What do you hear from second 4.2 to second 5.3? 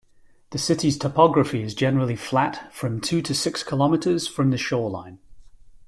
from the shoreline.